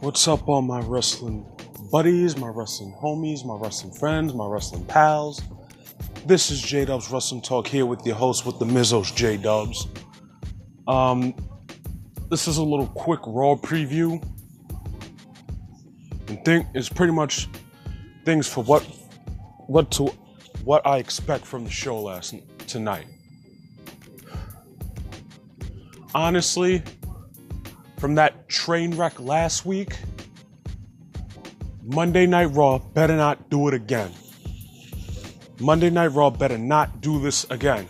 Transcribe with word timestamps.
What's 0.00 0.28
up, 0.28 0.48
all 0.48 0.62
my 0.62 0.78
wrestling 0.82 1.44
buddies, 1.90 2.36
my 2.36 2.46
wrestling 2.46 2.94
homies, 3.02 3.44
my 3.44 3.56
wrestling 3.56 3.92
friends, 3.92 4.32
my 4.32 4.46
wrestling 4.46 4.84
pals? 4.84 5.42
This 6.24 6.52
is 6.52 6.62
J 6.62 6.84
Dubs 6.84 7.10
Wrestling 7.10 7.42
Talk 7.42 7.66
here 7.66 7.84
with 7.84 8.06
your 8.06 8.14
host 8.14 8.46
with 8.46 8.60
the 8.60 8.64
Mizzos 8.64 9.12
J 9.16 9.36
Dubs. 9.36 9.88
Um, 10.86 11.34
this 12.30 12.46
is 12.46 12.58
a 12.58 12.62
little 12.62 12.86
quick 12.86 13.18
Raw 13.26 13.56
preview. 13.56 14.22
And 16.28 16.44
think 16.44 16.68
it's 16.74 16.88
pretty 16.88 17.12
much 17.12 17.48
things 18.24 18.46
for 18.46 18.62
what 18.62 18.84
what 19.66 19.90
to 19.92 20.04
what 20.62 20.86
I 20.86 20.98
expect 20.98 21.44
from 21.44 21.64
the 21.64 21.70
show 21.70 22.00
last 22.00 22.36
tonight. 22.68 23.06
Honestly, 26.14 26.84
from 27.98 28.14
that 28.14 28.48
train 28.48 28.96
wreck 28.96 29.18
last 29.20 29.66
week, 29.66 29.98
Monday 31.82 32.26
Night 32.26 32.46
Raw 32.46 32.78
better 32.78 33.16
not 33.16 33.50
do 33.50 33.68
it 33.68 33.74
again. 33.74 34.12
Monday 35.60 35.90
Night 35.90 36.08
Raw 36.08 36.30
better 36.30 36.58
not 36.58 37.00
do 37.00 37.20
this 37.20 37.44
again. 37.50 37.88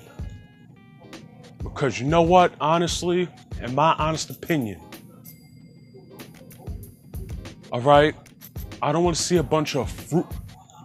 Because 1.62 2.00
you 2.00 2.06
know 2.06 2.22
what? 2.22 2.54
Honestly, 2.60 3.28
in 3.60 3.74
my 3.74 3.94
honest 3.98 4.30
opinion, 4.30 4.80
all 7.70 7.80
right, 7.80 8.14
I 8.80 8.92
don't 8.92 9.04
want 9.04 9.16
to 9.16 9.22
see 9.22 9.36
a 9.36 9.42
bunch 9.42 9.76
of 9.76 9.90
fruit, 9.90 10.26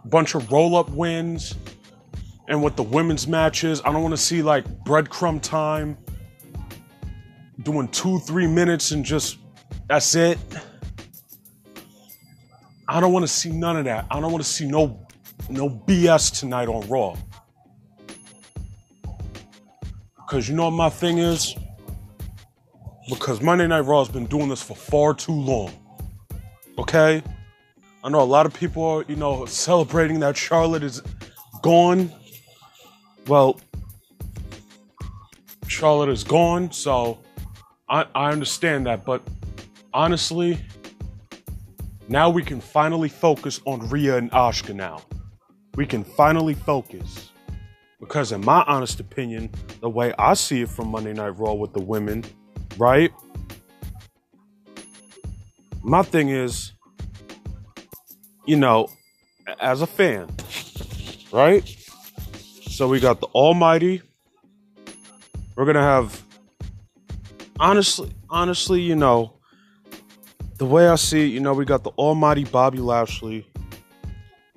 bunch 0.06 0.36
of 0.36 0.52
roll 0.52 0.76
up 0.76 0.90
wins, 0.90 1.56
and 2.50 2.62
with 2.62 2.76
the 2.76 2.84
women's 2.84 3.28
matches, 3.28 3.82
I 3.86 3.92
don't 3.94 4.02
want 4.02 4.14
to 4.14 4.22
see 4.22 4.42
like 4.42 4.66
breadcrumb 4.84 5.42
time 5.42 5.98
doing 7.64 7.88
two, 7.90 8.20
three 8.20 8.48
minutes 8.48 8.92
and 8.92 9.04
just 9.04 9.38
that's 9.88 10.16
it. 10.16 10.38
I 12.88 13.00
don't 13.00 13.14
want 13.14 13.24
to 13.24 13.32
see 13.32 13.52
none 13.52 13.78
of 13.78 13.86
that. 13.86 14.06
I 14.12 14.20
don't 14.20 14.32
want 14.32 14.44
to 14.44 14.50
see 14.50 14.66
no 14.66 15.00
no 15.50 15.70
BS 15.70 16.40
tonight 16.40 16.68
on 16.68 16.88
Raw. 16.88 17.16
Because 20.16 20.50
you 20.50 20.56
know 20.56 20.66
what 20.66 20.72
my 20.72 20.90
thing 20.90 21.20
is? 21.20 21.56
Because 23.10 23.42
Monday 23.42 23.68
Night 23.68 23.82
Raw 23.82 24.00
has 24.00 24.10
been 24.10 24.26
doing 24.26 24.50
this 24.50 24.62
for 24.62 24.76
far 24.76 25.14
too 25.14 25.34
long. 25.34 25.72
Okay? 26.78 27.22
I 28.04 28.10
know 28.10 28.22
a 28.22 28.24
lot 28.24 28.46
of 28.46 28.54
people 28.54 28.84
are, 28.84 29.06
you 29.08 29.16
know, 29.16 29.46
celebrating 29.46 30.20
that 30.22 30.36
Charlotte 30.36 30.84
is 30.84 31.02
gone. 31.62 32.12
Well, 33.28 33.60
Charlotte 35.68 36.10
is 36.10 36.24
gone, 36.24 36.72
so 36.72 37.20
I, 37.94 38.32
understand 38.32 38.88
that, 38.88 39.06
but 39.06 39.22
honestly, 39.94 40.58
now 42.08 42.28
we 42.32 42.42
can 42.42 42.60
finally 42.60 43.08
focus 43.08 43.62
on 43.66 43.88
Rhea 43.88 44.18
and 44.18 44.32
Asuka 44.32 44.74
now. 44.74 45.04
We 45.76 45.86
can 45.86 46.04
finally 46.04 46.56
focus. 46.56 47.30
Because, 48.00 48.32
in 48.32 48.42
my 48.42 48.64
honest 48.64 49.00
opinion, 49.00 49.52
the 49.80 49.90
way 49.90 50.12
I 50.18 50.34
see 50.34 50.64
it 50.64 50.70
from 50.70 50.88
Monday 50.88 51.14
Night 51.14 51.38
Raw 51.38 51.54
with 51.54 51.74
the 51.74 51.82
women, 51.82 52.24
right? 52.78 53.14
My 55.84 56.02
thing 56.02 56.30
is, 56.30 56.74
you 58.46 58.56
know, 58.56 58.88
as 59.62 59.84
a 59.84 59.88
fan, 59.88 60.30
right? 61.32 61.64
So 62.72 62.88
we 62.88 63.00
got 63.00 63.22
the 63.22 63.28
Almighty. 63.28 64.02
We're 65.56 65.66
going 65.66 65.76
to 65.76 65.82
have 65.82 66.24
honestly, 67.60 68.12
honestly, 68.30 68.82
you 68.82 68.96
know, 68.96 69.34
the 70.58 70.66
way 70.66 70.88
I 70.88 70.96
see 70.96 71.26
it, 71.26 71.34
you 71.34 71.40
know, 71.40 71.54
we 71.54 71.66
got 71.66 71.84
the 71.84 71.92
almighty 71.92 72.44
Bobby 72.44 72.80
Lashley. 72.80 73.48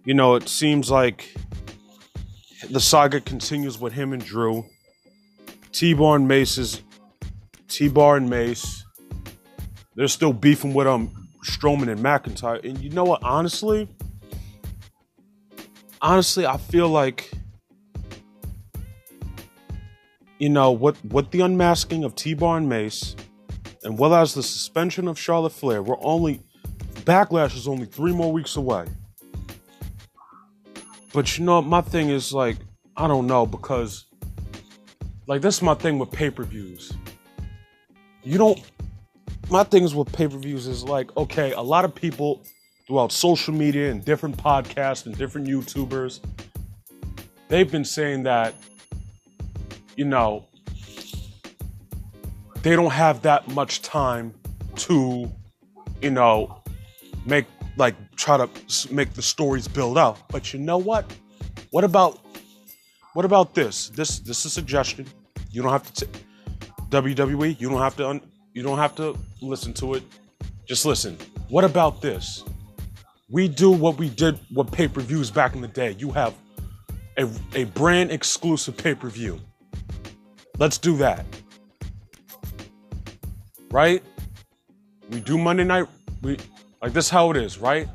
You 0.04 0.14
know, 0.14 0.34
it 0.36 0.48
seems 0.48 0.90
like 0.90 1.34
the 2.70 2.80
saga 2.80 3.20
continues 3.20 3.78
with 3.78 3.92
him 3.92 4.12
and 4.12 4.24
Drew. 4.24 4.64
T-Bar 5.72 6.16
and 6.16 6.28
Mace 6.28 6.58
is 6.58 6.82
T-Bar 7.68 8.16
and 8.16 8.30
Mace. 8.30 8.84
They're 9.94 10.08
still 10.08 10.32
beefing 10.32 10.74
with 10.74 10.86
um 10.86 11.28
Strowman 11.44 11.88
and 11.88 12.00
McIntyre. 12.00 12.62
And 12.64 12.78
you 12.78 12.90
know 12.90 13.04
what, 13.04 13.22
honestly? 13.22 13.88
Honestly, 16.02 16.46
I 16.46 16.56
feel 16.56 16.88
like 16.88 17.30
you 20.38 20.48
know, 20.48 20.70
what 20.70 20.96
with 21.04 21.30
the 21.30 21.40
unmasking 21.40 22.04
of 22.04 22.14
T-Bar 22.14 22.58
and 22.58 22.68
Mace, 22.68 23.16
and 23.82 23.98
well 23.98 24.14
as 24.14 24.34
the 24.34 24.42
suspension 24.42 25.08
of 25.08 25.18
Charlotte 25.18 25.52
Flair, 25.52 25.82
we're 25.82 25.96
only 26.00 26.40
Backlash 27.04 27.56
is 27.56 27.68
only 27.68 27.86
three 27.86 28.12
more 28.12 28.32
weeks 28.32 28.56
away. 28.56 28.86
But 31.12 31.38
you 31.38 31.44
know, 31.44 31.62
my 31.62 31.80
thing 31.80 32.10
is 32.10 32.32
like, 32.32 32.56
I 32.96 33.06
don't 33.06 33.26
know, 33.26 33.46
because 33.46 34.06
like 35.26 35.40
this 35.40 35.56
is 35.56 35.62
my 35.62 35.74
thing 35.74 35.98
with 35.98 36.10
pay-per-views. 36.10 36.92
You 38.22 38.38
don't 38.38 38.60
my 39.48 39.62
things 39.62 39.94
with 39.94 40.12
pay-per-views 40.12 40.66
is 40.66 40.82
like, 40.82 41.16
okay, 41.16 41.52
a 41.52 41.60
lot 41.60 41.84
of 41.84 41.94
people 41.94 42.42
throughout 42.86 43.12
social 43.12 43.54
media 43.54 43.90
and 43.90 44.04
different 44.04 44.36
podcasts 44.36 45.06
and 45.06 45.16
different 45.16 45.46
YouTubers, 45.46 46.20
they've 47.48 47.70
been 47.70 47.84
saying 47.84 48.24
that 48.24 48.54
you 49.96 50.04
know, 50.04 50.44
they 52.62 52.76
don't 52.76 52.92
have 52.92 53.22
that 53.22 53.48
much 53.48 53.82
time 53.82 54.34
to, 54.76 55.30
you 56.02 56.10
know, 56.10 56.62
make 57.24 57.46
like 57.76 57.94
try 58.16 58.36
to 58.36 58.48
make 58.92 59.14
the 59.14 59.22
stories 59.22 59.68
build 59.68 59.98
up. 59.98 60.18
But 60.30 60.52
you 60.52 60.60
know 60.60 60.78
what? 60.78 61.10
What 61.70 61.84
about 61.84 62.20
what 63.14 63.24
about 63.24 63.54
this? 63.54 63.88
This 63.90 64.18
this 64.20 64.40
is 64.40 64.46
a 64.46 64.50
suggestion. 64.50 65.06
You 65.50 65.62
don't 65.62 65.72
have 65.72 65.92
to 65.94 66.06
t- 66.06 66.20
WWE. 66.90 67.58
You 67.58 67.68
don't 67.68 67.80
have 67.80 67.96
to 67.96 68.08
un- 68.08 68.20
you 68.52 68.62
don't 68.62 68.78
have 68.78 68.94
to 68.96 69.16
listen 69.40 69.72
to 69.74 69.94
it. 69.94 70.02
Just 70.66 70.84
listen. 70.84 71.16
What 71.48 71.64
about 71.64 72.02
this? 72.02 72.44
We 73.28 73.48
do 73.48 73.70
what 73.70 73.98
we 73.98 74.08
did 74.08 74.38
with 74.54 74.70
pay-per-views 74.70 75.30
back 75.30 75.54
in 75.54 75.60
the 75.60 75.68
day. 75.68 75.96
You 75.98 76.10
have 76.12 76.34
a, 77.16 77.28
a 77.54 77.64
brand 77.64 78.12
exclusive 78.12 78.76
pay-per-view. 78.76 79.40
Let's 80.58 80.78
do 80.78 80.96
that. 80.96 81.26
Right? 83.70 84.02
We 85.10 85.20
do 85.20 85.36
Monday 85.36 85.64
night. 85.64 85.86
We 86.22 86.38
like 86.80 86.92
this 86.92 87.10
how 87.10 87.30
it 87.30 87.36
is, 87.36 87.58
right? 87.58 87.88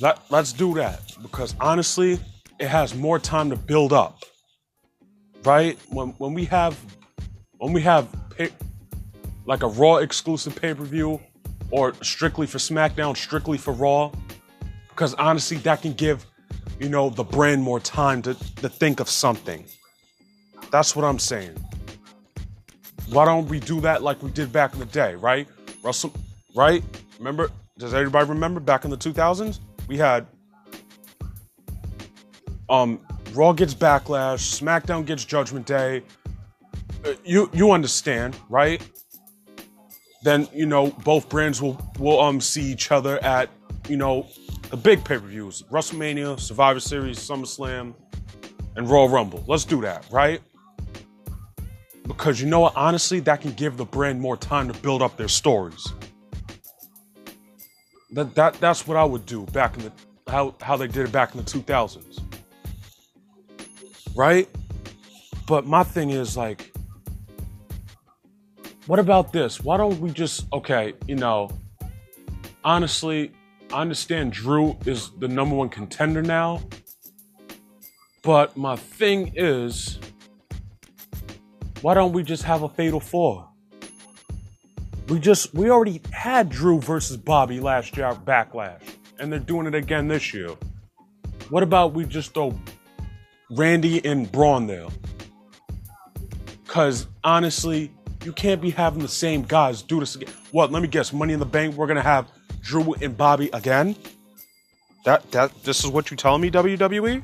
Let, 0.00 0.20
let's 0.30 0.52
do 0.52 0.74
that 0.74 1.00
because 1.20 1.56
honestly, 1.60 2.20
it 2.60 2.68
has 2.68 2.94
more 2.94 3.18
time 3.18 3.50
to 3.50 3.56
build 3.56 3.92
up. 3.92 4.22
Right? 5.44 5.78
When 5.88 6.08
when 6.18 6.32
we 6.34 6.44
have 6.46 6.78
when 7.58 7.72
we 7.72 7.82
have 7.82 8.08
pay, 8.30 8.50
like 9.46 9.62
a 9.64 9.68
Raw 9.68 9.96
exclusive 9.96 10.54
pay-per-view 10.54 11.20
or 11.70 11.94
strictly 12.02 12.46
for 12.46 12.58
SmackDown, 12.58 13.16
strictly 13.16 13.58
for 13.58 13.72
Raw, 13.72 14.12
because 14.90 15.14
honestly, 15.14 15.56
that 15.58 15.82
can 15.82 15.92
give 15.92 16.24
you 16.78 16.88
know 16.88 17.10
the 17.10 17.24
brand 17.24 17.62
more 17.62 17.80
time 17.80 18.22
to, 18.22 18.34
to 18.34 18.68
think 18.68 19.00
of 19.00 19.08
something. 19.08 19.64
That's 20.70 20.94
what 20.94 21.04
I'm 21.04 21.18
saying. 21.18 21.56
Why 23.10 23.24
don't 23.24 23.48
we 23.48 23.58
do 23.60 23.80
that 23.80 24.02
like 24.02 24.22
we 24.22 24.30
did 24.30 24.52
back 24.52 24.74
in 24.74 24.80
the 24.80 24.86
day, 24.86 25.14
right? 25.14 25.48
Russell, 25.82 26.12
right? 26.54 26.84
Remember? 27.18 27.50
Does 27.78 27.94
everybody 27.94 28.28
remember 28.28 28.60
back 28.60 28.84
in 28.84 28.90
the 28.90 28.96
2000s? 28.98 29.60
We 29.86 29.96
had 29.96 30.26
um 32.68 33.00
Raw 33.32 33.52
gets 33.52 33.74
Backlash, 33.74 34.60
SmackDown 34.60 35.06
gets 35.06 35.24
Judgment 35.24 35.66
Day. 35.66 36.02
Uh, 37.04 37.14
you 37.24 37.50
you 37.52 37.70
understand, 37.70 38.36
right? 38.48 38.82
Then 40.22 40.48
you 40.52 40.66
know 40.66 40.90
both 41.04 41.28
brands 41.28 41.62
will 41.62 41.80
will 41.98 42.20
um 42.20 42.40
see 42.40 42.62
each 42.62 42.90
other 42.90 43.22
at 43.24 43.48
you 43.88 43.96
know 43.96 44.26
the 44.70 44.76
big 44.76 45.04
pay 45.04 45.18
per 45.18 45.26
views, 45.26 45.62
WrestleMania, 45.70 46.38
Survivor 46.38 46.80
Series, 46.80 47.18
SummerSlam, 47.18 47.94
and 48.76 48.88
Royal 48.88 49.08
Rumble. 49.08 49.44
Let's 49.46 49.64
do 49.64 49.80
that, 49.82 50.04
right? 50.10 50.40
Because 52.08 52.40
you 52.40 52.48
know 52.48 52.60
what? 52.60 52.74
Honestly, 52.74 53.20
that 53.20 53.42
can 53.42 53.52
give 53.52 53.76
the 53.76 53.84
brand 53.84 54.20
more 54.20 54.36
time 54.36 54.72
to 54.72 54.78
build 54.80 55.02
up 55.02 55.16
their 55.18 55.28
stories. 55.28 55.86
That, 58.12 58.34
that 58.34 58.54
that's 58.54 58.86
what 58.86 58.96
I 58.96 59.04
would 59.04 59.26
do 59.26 59.44
back 59.46 59.76
in 59.76 59.84
the 59.84 59.92
how 60.26 60.54
how 60.62 60.76
they 60.78 60.86
did 60.86 61.04
it 61.04 61.12
back 61.12 61.34
in 61.34 61.44
the 61.44 61.50
2000s. 61.50 62.20
Right? 64.16 64.48
But 65.46 65.66
my 65.66 65.84
thing 65.84 66.10
is 66.10 66.36
like 66.36 66.72
what 68.86 68.98
about 68.98 69.34
this? 69.34 69.60
Why 69.60 69.76
don't 69.76 70.00
we 70.00 70.10
just 70.10 70.50
okay, 70.50 70.94
you 71.06 71.16
know, 71.16 71.50
honestly, 72.64 73.32
I 73.70 73.82
understand 73.82 74.32
Drew 74.32 74.78
is 74.86 75.10
the 75.18 75.28
number 75.28 75.54
one 75.54 75.68
contender 75.68 76.22
now. 76.22 76.62
But 78.22 78.56
my 78.56 78.76
thing 78.76 79.32
is 79.36 79.98
why 81.82 81.94
don't 81.94 82.12
we 82.12 82.22
just 82.22 82.42
have 82.42 82.62
a 82.62 82.68
fatal 82.68 83.00
four? 83.00 83.48
We 85.08 85.18
just 85.18 85.54
we 85.54 85.70
already 85.70 86.02
had 86.12 86.50
Drew 86.50 86.80
versus 86.80 87.16
Bobby 87.16 87.60
last 87.60 87.96
year 87.96 88.06
at 88.06 88.24
Backlash, 88.24 88.82
and 89.18 89.32
they're 89.32 89.38
doing 89.38 89.66
it 89.66 89.74
again 89.74 90.08
this 90.08 90.34
year. 90.34 90.50
What 91.50 91.62
about 91.62 91.94
we 91.94 92.04
just 92.04 92.34
throw 92.34 92.58
Randy 93.50 94.04
and 94.04 94.30
Braun 94.30 94.66
there? 94.66 94.88
Cause 96.66 97.06
honestly, 97.24 97.90
you 98.22 98.32
can't 98.32 98.60
be 98.60 98.70
having 98.70 99.00
the 99.00 99.08
same 99.08 99.42
guys 99.42 99.80
do 99.80 100.00
this 100.00 100.16
again. 100.16 100.34
What? 100.50 100.70
Let 100.70 100.82
me 100.82 100.88
guess. 100.88 101.12
Money 101.12 101.32
in 101.32 101.38
the 101.38 101.46
Bank. 101.46 101.74
We're 101.74 101.86
gonna 101.86 102.02
have 102.02 102.28
Drew 102.60 102.92
and 102.94 103.16
Bobby 103.16 103.48
again. 103.52 103.96
That 105.04 105.30
that 105.30 105.62
this 105.62 105.84
is 105.84 105.90
what 105.90 106.10
you 106.10 106.16
telling 106.16 106.42
me, 106.42 106.50
WWE? 106.50 107.22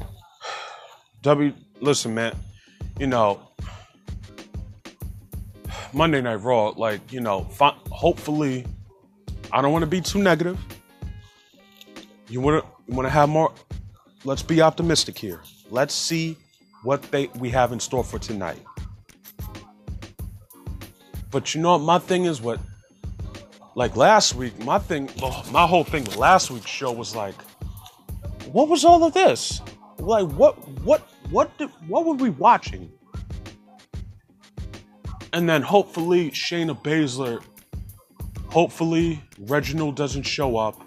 W. 1.22 1.52
Listen, 1.80 2.14
man. 2.14 2.34
You 2.98 3.06
know, 3.06 3.40
Monday 5.92 6.20
Night 6.20 6.36
Raw. 6.36 6.68
Like 6.68 7.12
you 7.12 7.20
know, 7.20 7.44
fi- 7.44 7.76
hopefully, 7.90 8.66
I 9.52 9.62
don't 9.62 9.72
want 9.72 9.82
to 9.82 9.86
be 9.86 10.00
too 10.00 10.22
negative. 10.22 10.58
You 12.28 12.40
want 12.40 12.64
to 12.64 12.70
you 12.88 12.94
want 12.94 13.06
to 13.06 13.10
have 13.10 13.28
more. 13.28 13.52
Let's 14.24 14.42
be 14.42 14.60
optimistic 14.60 15.18
here. 15.18 15.40
Let's 15.70 15.94
see 15.94 16.36
what 16.82 17.02
they 17.10 17.28
we 17.38 17.50
have 17.50 17.72
in 17.72 17.80
store 17.80 18.04
for 18.04 18.18
tonight. 18.18 18.62
But 21.30 21.54
you 21.54 21.60
know 21.60 21.72
what 21.72 21.82
my 21.82 21.98
thing 21.98 22.24
is 22.24 22.40
what 22.40 22.60
like 23.74 23.96
last 23.96 24.34
week, 24.34 24.58
my 24.64 24.78
thing 24.78 25.10
oh, 25.22 25.44
my 25.50 25.66
whole 25.66 25.84
thing 25.84 26.04
with 26.04 26.16
last 26.16 26.50
week's 26.50 26.70
show 26.70 26.92
was 26.92 27.14
like 27.14 27.34
what 28.52 28.68
was 28.68 28.84
all 28.84 29.04
of 29.04 29.12
this? 29.14 29.60
Like 29.98 30.28
what 30.28 30.56
what 30.80 31.06
what 31.30 31.56
did, 31.58 31.70
what 31.88 32.04
were 32.04 32.14
we 32.14 32.30
watching? 32.30 32.92
And 35.32 35.48
then 35.48 35.62
hopefully 35.62 36.30
Shayna 36.30 36.80
Baszler 36.82 37.42
hopefully 38.56 39.22
Reginald 39.38 39.96
doesn't 39.96 40.22
show 40.22 40.56
up. 40.56 40.80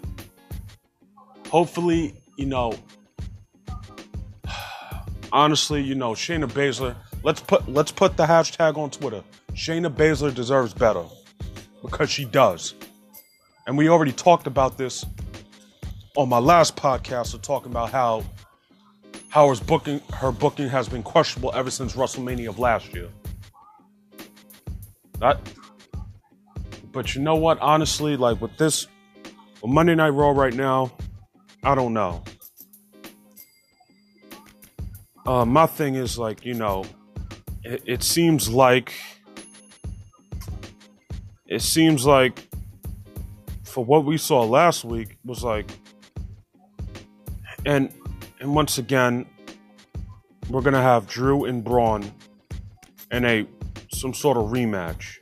Hopefully, 1.50 2.20
you 2.36 2.46
know, 2.46 2.74
honestly, 5.32 5.80
you 5.80 5.94
know, 5.94 6.10
Shayna 6.10 6.48
Baszler. 6.48 6.96
Let's 7.22 7.40
put 7.40 7.68
let's 7.68 7.92
put 7.92 8.16
the 8.16 8.26
hashtag 8.26 8.76
on 8.76 8.90
Twitter. 8.90 9.22
Shayna 9.52 9.88
Baszler 9.88 10.34
deserves 10.34 10.74
better 10.74 11.04
because 11.80 12.10
she 12.10 12.24
does, 12.24 12.74
and 13.68 13.78
we 13.78 13.88
already 13.88 14.10
talked 14.10 14.48
about 14.48 14.76
this 14.76 15.06
on 16.16 16.28
my 16.28 16.38
last 16.38 16.74
podcast. 16.74 17.34
Of 17.34 17.42
talking 17.42 17.70
about 17.70 17.92
how 17.92 18.24
Howard's 19.30 19.60
booking 19.60 20.00
her 20.14 20.32
booking 20.32 20.68
has 20.68 20.88
been 20.88 21.04
questionable 21.04 21.52
ever 21.54 21.70
since 21.70 21.94
WrestleMania 21.94 22.48
of 22.48 22.58
last 22.58 22.92
year. 22.92 23.08
That, 25.20 25.38
but 26.92 27.14
you 27.14 27.22
know 27.22 27.36
what? 27.36 27.58
Honestly, 27.60 28.16
like 28.16 28.40
with 28.40 28.56
this 28.58 28.88
with 29.62 29.70
Monday 29.70 29.94
Night 29.94 30.10
Raw 30.10 30.30
right 30.30 30.54
now, 30.54 30.92
I 31.62 31.76
don't 31.76 31.94
know. 31.94 32.24
Uh, 35.24 35.44
my 35.44 35.66
thing 35.66 35.94
is 35.94 36.18
like 36.18 36.44
you 36.44 36.54
know, 36.54 36.84
it, 37.62 37.82
it 37.86 38.02
seems 38.02 38.48
like 38.48 38.92
it 41.46 41.62
seems 41.62 42.04
like 42.04 42.48
for 43.62 43.84
what 43.84 44.04
we 44.04 44.18
saw 44.18 44.42
last 44.42 44.84
week 44.84 45.18
was 45.24 45.44
like, 45.44 45.70
and 47.64 47.92
and 48.40 48.54
once 48.54 48.78
again, 48.78 49.26
we're 50.48 50.62
gonna 50.62 50.82
have 50.82 51.06
Drew 51.06 51.44
and 51.44 51.62
Braun 51.62 52.10
in 53.12 53.24
a 53.24 53.46
some 53.92 54.14
sort 54.14 54.36
of 54.36 54.46
rematch. 54.46 55.18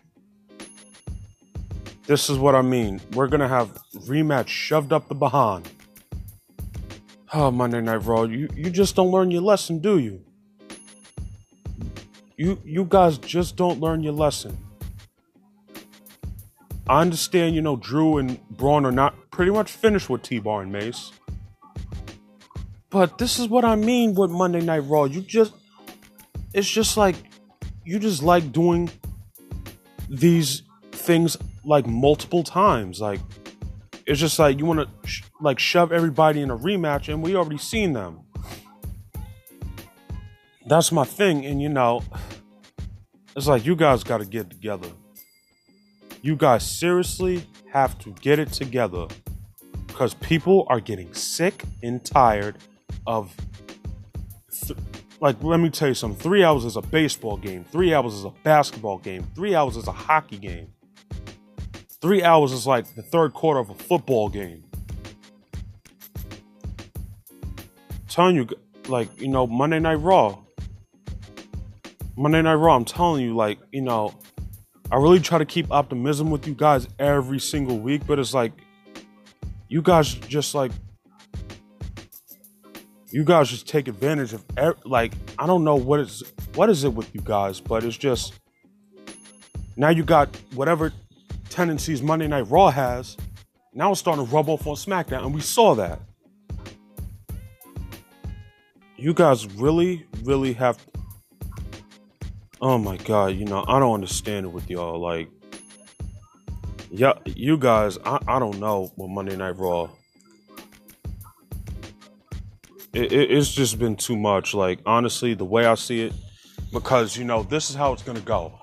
This 2.06 2.30
is 2.30 2.38
what 2.38 2.54
I 2.54 2.62
mean. 2.62 3.00
We're 3.12 3.26
gonna 3.26 3.48
have 3.48 3.76
rematch 4.06 4.48
shoved 4.48 4.92
up 4.92 5.08
the 5.08 5.14
behind. 5.14 5.68
Oh, 7.34 7.50
Monday 7.50 7.82
Night 7.82 8.04
Raw, 8.04 8.22
you, 8.22 8.48
you 8.54 8.70
just 8.70 8.96
don't 8.96 9.10
learn 9.10 9.30
your 9.30 9.42
lesson, 9.42 9.80
do 9.80 9.98
you? 9.98 10.24
You 12.36 12.58
you 12.64 12.86
guys 12.88 13.18
just 13.18 13.56
don't 13.56 13.80
learn 13.80 14.02
your 14.02 14.14
lesson. 14.14 14.56
I 16.88 17.02
understand, 17.02 17.54
you 17.54 17.60
know, 17.60 17.76
Drew 17.76 18.16
and 18.16 18.40
Braun 18.48 18.86
are 18.86 18.92
not 18.92 19.30
pretty 19.30 19.50
much 19.50 19.70
finished 19.70 20.08
with 20.08 20.22
T-Bar 20.22 20.62
and 20.62 20.72
Mace. 20.72 21.12
But 22.90 23.18
this 23.18 23.38
is 23.38 23.48
what 23.48 23.64
I 23.64 23.76
mean 23.76 24.14
with 24.14 24.30
Monday 24.30 24.60
Night 24.60 24.78
Raw. 24.78 25.04
You 25.04 25.20
just 25.20 25.52
it's 26.54 26.68
just 26.68 26.96
like 26.96 27.16
you 27.84 27.98
just 27.98 28.22
like 28.22 28.52
doing 28.52 28.90
these 30.08 30.62
things 30.92 31.36
like 31.64 31.86
multiple 31.86 32.42
times. 32.42 33.00
Like 33.00 33.20
it's 34.06 34.18
just 34.18 34.38
like 34.38 34.58
you 34.58 34.64
want 34.64 34.80
to 34.80 35.08
sh- 35.08 35.22
like 35.40 35.58
shove 35.58 35.92
everybody 35.92 36.40
in 36.40 36.50
a 36.50 36.56
rematch, 36.56 37.12
and 37.12 37.22
we 37.22 37.36
already 37.36 37.58
seen 37.58 37.92
them. 37.92 38.20
That's 40.66 40.92
my 40.92 41.04
thing, 41.04 41.44
and 41.44 41.60
you 41.60 41.68
know, 41.68 42.02
it's 43.36 43.46
like 43.46 43.66
you 43.66 43.76
guys 43.76 44.02
got 44.02 44.18
to 44.18 44.26
get 44.26 44.48
together. 44.48 44.88
You 46.22 46.36
guys 46.36 46.68
seriously 46.68 47.46
have 47.72 47.98
to 47.98 48.10
get 48.20 48.38
it 48.38 48.52
together 48.52 49.06
because 49.86 50.14
people 50.14 50.66
are 50.68 50.80
getting 50.80 51.12
sick 51.12 51.64
and 51.82 52.04
tired 52.04 52.56
of. 53.08 53.34
Th- 54.52 54.78
like, 55.20 55.42
let 55.42 55.58
me 55.58 55.70
tell 55.70 55.88
you 55.88 55.94
something. 55.94 56.20
Three 56.20 56.44
hours 56.44 56.64
is 56.64 56.76
a 56.76 56.82
baseball 56.82 57.36
game. 57.36 57.64
Three 57.64 57.92
hours 57.92 58.14
is 58.14 58.24
a 58.24 58.30
basketball 58.44 58.98
game. 58.98 59.26
Three 59.34 59.54
hours 59.56 59.76
is 59.76 59.88
a 59.88 59.92
hockey 59.92 60.38
game. 60.38 60.68
Three 62.00 62.22
hours 62.22 62.52
is 62.52 62.66
like 62.66 62.94
the 62.94 63.02
third 63.02 63.34
quarter 63.34 63.58
of 63.58 63.70
a 63.70 63.74
football 63.74 64.28
game. 64.28 64.62
I'm 67.90 68.06
telling 68.08 68.36
you, 68.36 68.46
like, 68.86 69.20
you 69.20 69.26
know, 69.26 69.48
Monday 69.48 69.80
Night 69.80 69.96
Raw. 69.96 70.38
Monday 72.16 72.42
Night 72.42 72.54
Raw, 72.54 72.76
I'm 72.76 72.84
telling 72.84 73.24
you, 73.24 73.34
like, 73.34 73.58
you 73.72 73.80
know, 73.80 74.14
I 74.92 74.96
really 74.96 75.20
try 75.20 75.38
to 75.38 75.44
keep 75.44 75.70
optimism 75.72 76.30
with 76.30 76.46
you 76.46 76.54
guys 76.54 76.86
every 76.98 77.40
single 77.40 77.78
week, 77.78 78.02
but 78.06 78.20
it's 78.20 78.34
like, 78.34 78.52
you 79.68 79.82
guys 79.82 80.14
just 80.14 80.54
like, 80.54 80.70
you 83.10 83.24
guys 83.24 83.48
just 83.48 83.66
take 83.66 83.88
advantage 83.88 84.32
of, 84.32 84.44
like, 84.84 85.12
I 85.38 85.46
don't 85.46 85.64
know 85.64 85.76
what 85.76 86.00
is, 86.00 86.22
what 86.54 86.68
is 86.68 86.84
it 86.84 86.92
with 86.92 87.14
you 87.14 87.20
guys, 87.22 87.60
but 87.60 87.84
it's 87.84 87.96
just, 87.96 88.34
now 89.76 89.88
you 89.88 90.04
got 90.04 90.34
whatever 90.54 90.92
tendencies 91.48 92.02
Monday 92.02 92.28
Night 92.28 92.48
Raw 92.48 92.70
has, 92.70 93.16
now 93.72 93.92
it's 93.92 94.00
starting 94.00 94.26
to 94.26 94.32
rub 94.32 94.48
off 94.48 94.66
on 94.66 94.74
SmackDown, 94.74 95.24
and 95.24 95.34
we 95.34 95.40
saw 95.40 95.74
that. 95.76 96.00
You 98.96 99.14
guys 99.14 99.46
really, 99.54 100.06
really 100.24 100.52
have. 100.54 100.84
Oh 102.60 102.78
my 102.78 102.96
god, 102.96 103.34
you 103.36 103.44
know, 103.44 103.64
I 103.68 103.78
don't 103.78 103.94
understand 103.94 104.46
it 104.46 104.48
with 104.48 104.68
y'all. 104.68 104.98
Like, 104.98 105.28
yeah, 106.90 107.12
you 107.24 107.56
guys, 107.56 107.96
I, 108.04 108.18
I 108.26 108.40
don't 108.40 108.58
know 108.58 108.92
with 108.96 109.10
Monday 109.10 109.36
Night 109.36 109.56
Raw. 109.56 109.88
It, 112.92 113.12
it, 113.12 113.30
it's 113.30 113.52
just 113.52 113.78
been 113.78 113.96
too 113.96 114.16
much. 114.16 114.54
Like, 114.54 114.80
honestly, 114.86 115.34
the 115.34 115.44
way 115.44 115.66
I 115.66 115.74
see 115.74 116.02
it, 116.02 116.12
because, 116.72 117.16
you 117.16 117.24
know, 117.24 117.42
this 117.42 117.70
is 117.70 117.76
how 117.76 117.92
it's 117.92 118.02
going 118.02 118.18
to 118.18 118.24
go. 118.24 118.58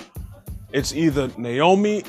It's 0.72 0.94
either 0.94 1.30
Naomi 1.38 2.04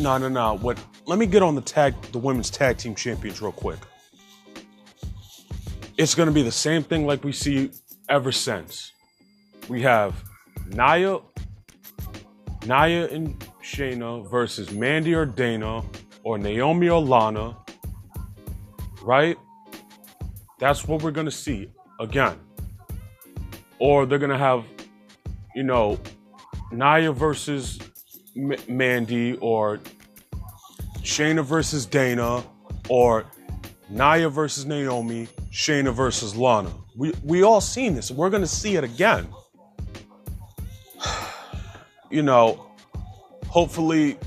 no, 0.00 0.16
no, 0.16 0.28
no. 0.28 0.56
What? 0.56 0.82
Let 1.06 1.18
me 1.18 1.26
get 1.26 1.42
on 1.42 1.54
the 1.54 1.60
tag, 1.60 1.94
the 2.12 2.18
women's 2.18 2.48
tag 2.48 2.78
team 2.78 2.94
champions, 2.94 3.42
real 3.42 3.52
quick. 3.52 3.78
It's 5.98 6.14
gonna 6.14 6.30
be 6.30 6.42
the 6.42 6.50
same 6.50 6.82
thing 6.82 7.06
like 7.06 7.22
we 7.22 7.32
see 7.32 7.70
ever 8.08 8.32
since. 8.32 8.92
We 9.68 9.82
have 9.82 10.14
Nia, 10.68 11.18
Nia 12.66 13.08
and 13.08 13.38
Shayna 13.62 14.28
versus 14.30 14.72
Mandy 14.72 15.14
or 15.14 15.26
Dana 15.26 15.82
or 16.22 16.38
Naomi 16.38 16.88
or 16.88 17.02
Lana. 17.02 17.56
Right? 19.02 19.36
That's 20.60 20.86
what 20.86 21.02
we're 21.02 21.10
gonna 21.10 21.30
see 21.30 21.70
again. 21.98 22.38
Or 23.78 24.04
they're 24.06 24.18
gonna 24.18 24.38
have, 24.38 24.64
you 25.54 25.62
know, 25.62 25.98
Nia 26.70 27.12
versus 27.12 27.78
M- 28.36 28.54
Mandy 28.68 29.36
or 29.38 29.80
Shayna 30.98 31.42
versus 31.42 31.86
Dana 31.86 32.44
or 32.88 33.24
Nia 33.88 34.28
versus 34.28 34.66
Naomi, 34.66 35.28
Shayna 35.50 35.92
versus 35.94 36.36
Lana. 36.36 36.70
We 36.96 37.12
we 37.24 37.42
all 37.42 37.60
seen 37.62 37.94
this. 37.94 38.10
We're 38.10 38.30
gonna 38.30 38.46
see 38.46 38.76
it 38.76 38.84
again. 38.84 39.26
You 42.12 42.22
know, 42.22 42.66
hopefully, 43.46 44.18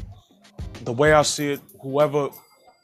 the 0.86 0.94
way 0.94 1.12
I 1.12 1.22
see 1.24 1.52
it, 1.52 1.60
whoever 1.82 2.30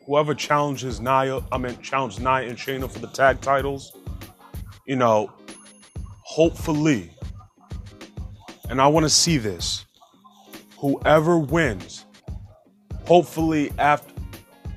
whoever 0.10 0.34
challenges 0.34 1.00
Nia, 1.00 1.40
I 1.52 1.60
mean 1.60 1.80
challenge 1.84 2.18
Nia 2.18 2.50
and 2.50 2.58
Shayna 2.58 2.90
for 2.90 2.98
the 2.98 3.08
tag 3.10 3.42
titles, 3.42 3.96
you 4.88 4.96
know, 4.96 5.32
hopefully, 6.24 7.12
and 8.72 8.82
I 8.82 8.88
want 8.88 9.06
to 9.06 9.10
see 9.10 9.38
this 9.38 9.86
whoever 10.80 11.38
wins 11.38 12.06
hopefully 13.06 13.72
after 13.78 14.14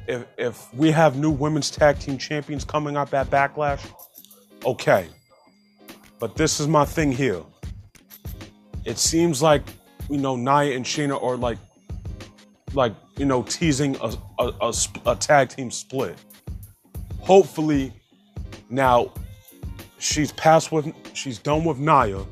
if 0.06 0.26
if 0.36 0.74
we 0.74 0.90
have 0.90 1.16
new 1.16 1.30
women's 1.30 1.70
tag 1.70 1.98
team 1.98 2.18
champions 2.18 2.62
coming 2.62 2.98
up 2.98 3.14
at 3.14 3.30
Backlash, 3.30 3.80
okay. 4.66 5.08
But 6.18 6.36
this 6.36 6.60
is 6.60 6.68
my 6.68 6.84
thing 6.84 7.10
here. 7.10 7.42
It 8.84 8.98
seems 8.98 9.40
like 9.40 9.62
you 10.10 10.18
know 10.18 10.36
Nia 10.36 10.76
and 10.76 10.84
Shayna 10.84 11.22
are 11.22 11.38
like 11.38 11.58
like 12.74 12.92
you 13.16 13.24
know 13.24 13.42
teasing 13.42 13.96
a 13.96 14.14
a, 14.38 14.52
a, 14.60 14.74
a 15.06 15.16
tag 15.16 15.50
team 15.50 15.70
split. 15.70 16.16
Hopefully, 17.20 17.92
now 18.70 19.12
she's 19.98 20.32
passed 20.32 20.72
with 20.72 20.92
she's 21.14 21.38
done 21.38 21.64
with 21.64 21.78
Nia. 21.78 22.24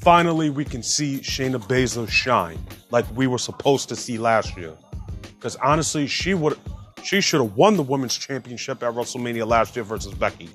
Finally, 0.00 0.50
we 0.50 0.64
can 0.64 0.82
see 0.82 1.18
Shayna 1.20 1.62
Baszler 1.62 2.08
shine 2.08 2.58
like 2.90 3.04
we 3.14 3.26
were 3.26 3.38
supposed 3.38 3.88
to 3.90 3.96
see 3.96 4.18
last 4.18 4.56
year. 4.56 4.74
Because 5.22 5.56
honestly, 5.56 6.06
she 6.06 6.34
would 6.34 6.58
she 7.02 7.20
should 7.20 7.40
have 7.40 7.56
won 7.56 7.76
the 7.76 7.82
women's 7.82 8.16
championship 8.16 8.82
at 8.82 8.92
WrestleMania 8.94 9.46
last 9.46 9.76
year 9.76 9.84
versus 9.84 10.14
Becky. 10.14 10.50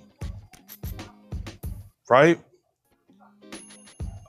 Right? 2.10 2.40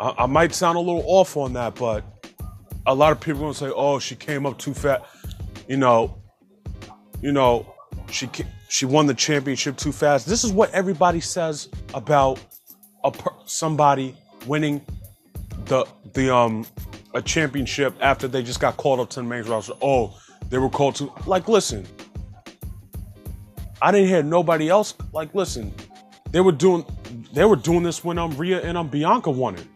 I, 0.00 0.14
I 0.19 0.26
might 0.26 0.55
sound 0.55 0.76
a 0.76 0.81
little 0.81 1.05
off 1.07 1.37
on 1.37 1.52
that, 1.55 1.75
but 1.75 2.05
a 2.87 2.95
lot 2.95 3.12
of 3.12 3.21
people 3.21 3.40
gonna 3.40 3.55
say, 3.55 3.71
"Oh, 3.75 3.99
she 3.99 4.14
came 4.14 4.47
up 4.47 4.59
too 4.59 4.75
fat." 4.75 5.05
You 5.69 5.76
know, 5.76 6.16
you 7.21 7.33
know, 7.33 7.75
she 8.11 8.28
she 8.69 8.87
won 8.87 9.07
the 9.07 9.14
championship 9.14 9.76
too 9.76 9.93
fast. 9.93 10.26
This 10.26 10.45
is 10.45 10.52
what 10.52 10.71
everybody 10.73 11.21
says 11.21 11.69
about 11.95 12.40
a 13.05 13.12
somebody 13.45 14.14
winning 14.47 14.81
the 15.66 15.87
the 16.14 16.35
um 16.35 16.66
a 17.14 17.23
championship 17.23 17.95
after 18.00 18.28
they 18.28 18.43
just 18.43 18.61
got 18.61 18.76
called 18.76 19.00
up 19.00 19.11
to 19.11 19.21
the 19.21 19.26
main 19.26 19.43
roster. 19.45 19.73
Oh, 19.83 20.19
they 20.49 20.59
were 20.59 20.69
called 20.69 20.95
to 20.97 21.12
like 21.26 21.49
listen. 21.49 21.87
I 23.83 23.93
didn't 23.93 24.09
hear 24.09 24.23
nobody 24.23 24.69
else 24.69 24.95
like 25.12 25.35
listen. 25.35 25.73
They 26.31 26.40
were 26.40 26.52
doing 26.52 26.85
they 27.33 27.45
were 27.45 27.57
doing 27.57 27.83
this 27.83 28.05
when 28.05 28.19
um 28.19 28.37
Rhea 28.37 28.61
and 28.61 28.76
um 28.78 28.88
Bianca 28.88 29.31
won 29.31 29.57
it. 29.57 29.66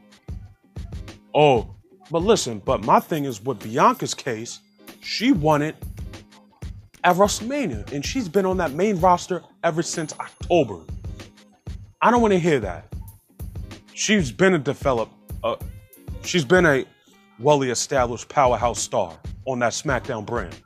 Oh, 1.35 1.75
but 2.11 2.23
listen, 2.23 2.61
but 2.65 2.85
my 2.85 3.01
thing 3.01 3.25
is 3.25 3.43
with 3.43 3.61
Bianca's 3.61 4.15
case, 4.15 4.61
she 5.01 5.33
won 5.33 5.63
it 5.63 5.77
at 7.05 7.17
WrestleMania, 7.17 7.93
and 7.93 8.05
she's 8.05 8.29
been 8.29 8.45
on 8.45 8.57
that 8.59 8.73
main 8.73 9.01
roster 9.01 9.43
ever 9.65 9.83
since 9.83 10.13
October. 10.19 10.81
I 12.03 12.11
don't 12.11 12.21
want 12.21 12.33
to 12.33 12.39
hear 12.39 12.61
that. 12.61 12.93
She's 13.95 14.33
been 14.33 14.55
a 14.55 14.59
develop, 14.59 15.09
uh, 15.45 15.57
she's 16.23 16.45
been 16.45 16.67
a 16.67 16.85
well 17.39 17.63
established 17.63 18.29
powerhouse 18.29 18.81
star 18.81 19.17
on 19.47 19.61
that 19.61 19.73
SmackDown 19.73 20.27
brand. 20.27 20.59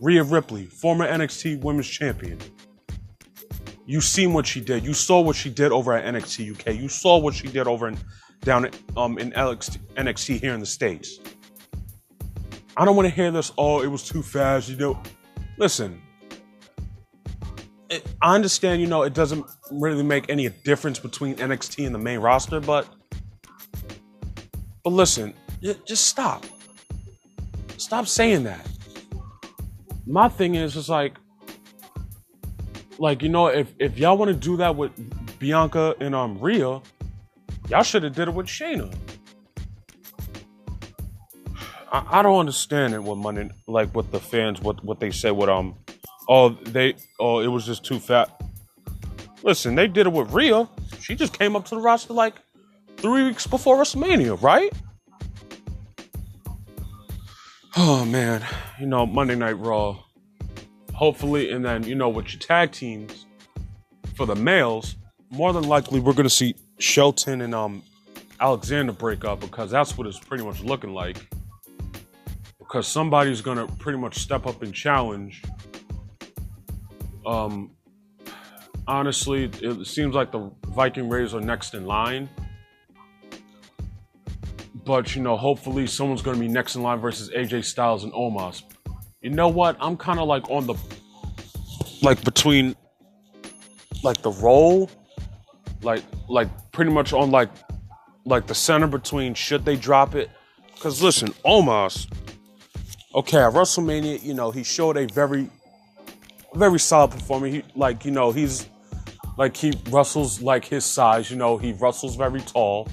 Rhea 0.00 0.22
Ripley, 0.22 0.66
former 0.66 1.08
NXT 1.08 1.60
Women's 1.62 1.88
Champion. 1.88 2.38
You 3.86 4.00
seen 4.00 4.32
what 4.32 4.46
she 4.46 4.60
did. 4.60 4.84
You 4.84 4.94
saw 4.94 5.20
what 5.20 5.34
she 5.34 5.50
did 5.50 5.72
over 5.72 5.94
at 5.94 6.04
NXT 6.14 6.52
UK. 6.52 6.78
You 6.78 6.88
saw 6.88 7.18
what 7.18 7.34
she 7.34 7.48
did 7.48 7.66
over 7.66 7.88
in 7.88 7.98
down 8.40 8.70
um, 8.96 9.18
in 9.18 9.32
NXT, 9.32 10.40
here 10.40 10.54
in 10.54 10.60
the 10.60 10.66
States. 10.66 11.18
I 12.76 12.84
don't 12.84 12.96
want 12.96 13.08
to 13.08 13.14
hear 13.14 13.30
this, 13.30 13.52
oh, 13.58 13.82
it 13.82 13.88
was 13.88 14.04
too 14.04 14.22
fast, 14.22 14.68
you 14.68 14.76
know. 14.76 15.02
Listen, 15.58 16.00
it, 17.90 18.06
I 18.22 18.34
understand, 18.34 18.80
you 18.80 18.86
know, 18.86 19.02
it 19.02 19.14
doesn't 19.14 19.44
really 19.72 20.02
make 20.02 20.30
any 20.30 20.48
difference 20.48 20.98
between 20.98 21.34
NXT 21.36 21.86
and 21.86 21.94
the 21.94 21.98
main 21.98 22.20
roster, 22.20 22.60
but 22.60 22.86
but 24.84 24.92
listen, 24.92 25.34
just 25.60 26.06
stop. 26.06 26.44
Stop 27.76 28.06
saying 28.06 28.44
that. 28.44 28.66
My 30.06 30.28
thing 30.28 30.54
is 30.54 30.74
just 30.74 30.88
like 30.88 31.14
like 32.98 33.22
you 33.22 33.28
know 33.28 33.48
if 33.48 33.72
if 33.78 33.98
y'all 33.98 34.16
want 34.16 34.28
to 34.30 34.34
do 34.34 34.56
that 34.56 34.74
with 34.74 34.90
Bianca 35.38 35.94
and 36.00 36.14
um 36.14 36.38
Rhea, 36.38 36.80
y'all 37.68 37.82
should 37.82 38.02
have 38.02 38.14
did 38.14 38.28
it 38.28 38.34
with 38.34 38.46
Shayna. 38.46 38.94
I, 41.92 42.18
I 42.18 42.22
don't 42.22 42.38
understand 42.38 42.94
it 42.94 43.02
with 43.02 43.18
money 43.18 43.50
like 43.66 43.94
with 43.94 44.10
the 44.10 44.20
fans 44.20 44.60
what 44.60 44.82
what 44.84 45.00
they 45.00 45.10
say 45.10 45.30
with 45.30 45.48
um 45.48 45.74
oh 46.28 46.50
they 46.50 46.94
oh 47.18 47.40
it 47.40 47.48
was 47.48 47.66
just 47.66 47.84
too 47.84 47.98
fat. 47.98 48.30
Listen, 49.42 49.74
they 49.74 49.86
did 49.86 50.06
it 50.06 50.12
with 50.12 50.32
Rhea. 50.32 50.68
She 51.00 51.14
just 51.14 51.38
came 51.38 51.54
up 51.56 51.64
to 51.66 51.76
the 51.76 51.80
roster 51.80 52.12
like 52.12 52.34
three 52.96 53.24
weeks 53.24 53.46
before 53.46 53.76
WrestleMania, 53.76 54.40
right? 54.42 54.72
Oh 57.76 58.04
man, 58.04 58.44
you 58.80 58.86
know 58.86 59.06
Monday 59.06 59.36
Night 59.36 59.58
Raw. 59.58 59.98
Hopefully, 60.94 61.52
and 61.52 61.64
then 61.64 61.84
you 61.84 61.94
know 61.94 62.08
with 62.08 62.32
your 62.32 62.40
tag 62.40 62.72
teams 62.72 63.26
for 64.16 64.26
the 64.26 64.34
males, 64.34 64.96
more 65.30 65.52
than 65.52 65.62
likely 65.62 66.00
we're 66.00 66.12
gonna 66.12 66.28
see 66.28 66.56
Shelton 66.78 67.42
and 67.42 67.54
um 67.54 67.82
Alexander 68.40 68.92
break 68.92 69.24
up 69.24 69.40
because 69.40 69.70
that's 69.70 69.98
what 69.98 70.06
it's 70.06 70.18
pretty 70.18 70.44
much 70.44 70.62
looking 70.62 70.94
like 70.94 71.26
because 72.68 72.86
somebody's 72.86 73.40
gonna 73.40 73.66
pretty 73.78 73.98
much 73.98 74.18
step 74.18 74.46
up 74.46 74.62
and 74.62 74.74
challenge. 74.74 75.42
Um, 77.26 77.70
honestly, 78.86 79.50
it 79.62 79.86
seems 79.86 80.14
like 80.14 80.30
the 80.32 80.50
Viking 80.66 81.08
Raiders 81.08 81.34
are 81.34 81.40
next 81.40 81.74
in 81.74 81.86
line. 81.86 82.28
But 84.84 85.16
you 85.16 85.22
know, 85.22 85.36
hopefully 85.36 85.86
someone's 85.86 86.22
gonna 86.22 86.38
be 86.38 86.48
next 86.48 86.76
in 86.76 86.82
line 86.82 86.98
versus 86.98 87.30
AJ 87.30 87.64
Styles 87.64 88.04
and 88.04 88.12
Omos. 88.12 88.62
You 89.22 89.30
know 89.30 89.48
what? 89.48 89.76
I'm 89.80 89.96
kind 89.96 90.18
of 90.18 90.28
like 90.28 90.48
on 90.50 90.66
the 90.66 90.74
like 92.02 92.22
between 92.22 92.76
like 94.04 94.20
the 94.20 94.30
role, 94.30 94.90
like 95.82 96.02
like 96.28 96.48
pretty 96.72 96.90
much 96.90 97.12
on 97.12 97.30
like 97.30 97.50
like 98.24 98.46
the 98.46 98.54
center 98.54 98.86
between 98.86 99.34
should 99.34 99.64
they 99.64 99.76
drop 99.76 100.14
it? 100.14 100.30
Because 100.74 101.02
listen, 101.02 101.28
Omos 101.44 102.06
okay, 103.14 103.38
at 103.38 103.52
WrestleMania, 103.52 104.22
you 104.22 104.34
know, 104.34 104.50
he 104.50 104.62
showed 104.62 104.96
a 104.96 105.06
very, 105.06 105.48
very 106.54 106.78
solid 106.78 107.10
performance. 107.10 107.54
He, 107.54 107.62
like, 107.74 108.04
you 108.04 108.10
know, 108.10 108.32
he's 108.32 108.68
like 109.36 109.56
he 109.56 109.72
wrestles 109.90 110.40
like 110.40 110.64
his 110.64 110.84
size. 110.84 111.30
You 111.30 111.36
know, 111.36 111.58
he 111.58 111.72
wrestles 111.72 112.16
very 112.16 112.40
tall. 112.40 112.88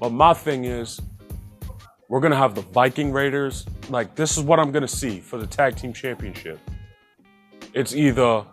But 0.00 0.10
my 0.10 0.34
thing 0.34 0.64
is, 0.64 1.00
we're 2.08 2.20
gonna 2.20 2.36
have 2.36 2.54
the 2.54 2.62
Viking 2.62 3.12
Raiders. 3.12 3.66
Like, 3.88 4.14
this 4.14 4.36
is 4.36 4.42
what 4.42 4.60
I'm 4.60 4.72
gonna 4.72 4.88
see 4.88 5.20
for 5.20 5.38
the 5.38 5.46
tag 5.46 5.76
team 5.76 5.92
championship. 5.92 6.58
It's 7.72 7.94
either 7.94 8.44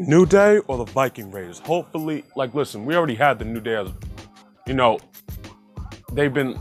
New 0.00 0.24
Day 0.24 0.58
or 0.66 0.78
the 0.78 0.84
Viking 0.84 1.30
Raiders. 1.30 1.58
Hopefully, 1.58 2.24
like, 2.34 2.54
listen, 2.54 2.86
we 2.86 2.96
already 2.96 3.14
had 3.14 3.38
the 3.38 3.44
New 3.44 3.60
Day 3.60 3.74
as, 3.74 3.88
you 4.66 4.72
know, 4.72 4.98
they've 6.12 6.32
been 6.32 6.58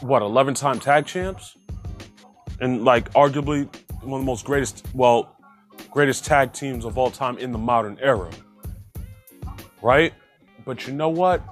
what 0.00 0.20
11 0.20 0.52
time 0.54 0.78
tag 0.78 1.06
champs 1.06 1.56
and 2.60 2.84
like 2.84 3.10
arguably 3.14 3.66
one 4.02 4.20
of 4.20 4.24
the 4.24 4.26
most 4.26 4.44
greatest, 4.44 4.86
well, 4.94 5.36
greatest 5.90 6.26
tag 6.26 6.52
teams 6.52 6.84
of 6.84 6.98
all 6.98 7.10
time 7.10 7.38
in 7.38 7.50
the 7.50 7.58
modern 7.58 7.98
era. 8.00 8.30
Right? 9.80 10.12
But 10.66 10.86
you 10.86 10.92
know 10.92 11.08
what? 11.08 11.42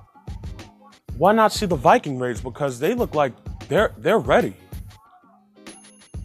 Why 1.17 1.33
not 1.33 1.53
see 1.53 1.65
the 1.65 1.77
Viking 1.77 2.19
Raiders? 2.19 2.43
Because 2.43 2.79
they 2.79 2.95
look 2.95 3.15
like 3.15 3.33
they're 3.69 3.95
they're 3.97 4.19
ready. 4.19 4.55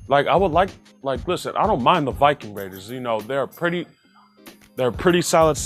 Like 0.08 0.28
I 0.28 0.36
would 0.36 0.52
like 0.52 0.72
like 1.04 1.26
listen, 1.28 1.56
I 1.56 1.68
don't 1.68 1.84
mind 1.84 2.08
the 2.08 2.12
Viking 2.12 2.54
Raiders. 2.54 2.90
You 2.90 3.00
know, 3.00 3.22
they're 3.22 3.48
pretty 3.48 3.86
they're 4.80 4.88
a 4.88 4.94
pretty 4.94 5.22
solid 5.22 5.58